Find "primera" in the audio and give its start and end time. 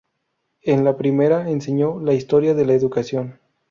0.97-1.47